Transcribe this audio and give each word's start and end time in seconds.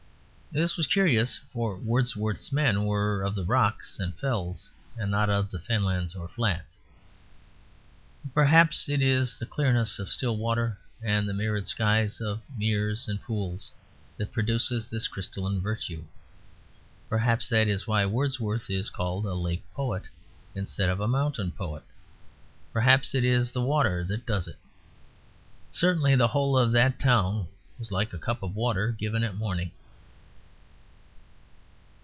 This 0.53 0.75
was 0.75 0.85
curious; 0.85 1.39
for 1.53 1.77
Wordsworth's 1.77 2.51
men 2.51 2.83
were 2.83 3.23
of 3.23 3.35
the 3.35 3.45
rocks 3.45 4.01
and 4.01 4.13
fells, 4.13 4.69
and 4.97 5.09
not 5.09 5.29
of 5.29 5.49
the 5.49 5.59
fenlands 5.59 6.13
or 6.13 6.27
flats. 6.27 6.77
But 8.21 8.33
perhaps 8.33 8.89
it 8.89 9.01
is 9.01 9.39
the 9.39 9.45
clearness 9.45 9.97
of 9.97 10.09
still 10.09 10.35
water 10.35 10.77
and 11.01 11.25
the 11.25 11.33
mirrored 11.33 11.67
skies 11.69 12.19
of 12.19 12.41
meres 12.57 13.07
and 13.07 13.21
pools 13.23 13.71
that 14.17 14.33
produces 14.33 14.89
this 14.89 15.07
crystalline 15.07 15.61
virtue. 15.61 16.03
Perhaps 17.07 17.47
that 17.47 17.69
is 17.69 17.87
why 17.87 18.05
Wordsworth 18.05 18.69
is 18.69 18.89
called 18.89 19.25
a 19.25 19.33
Lake 19.33 19.63
Poet 19.73 20.03
instead 20.53 20.89
of 20.89 20.99
a 20.99 21.07
mountain 21.07 21.51
poet. 21.53 21.83
Perhaps 22.73 23.15
it 23.15 23.23
is 23.23 23.53
the 23.53 23.61
water 23.61 24.03
that 24.03 24.25
does 24.25 24.49
it. 24.49 24.57
Certainly 25.69 26.17
the 26.17 26.27
whole 26.27 26.57
of 26.57 26.73
that 26.73 26.99
town 26.99 27.47
was 27.79 27.89
like 27.89 28.11
a 28.11 28.17
cup 28.19 28.43
of 28.43 28.53
water 28.53 28.91
given 28.91 29.23
at 29.23 29.35
morning. 29.37 29.71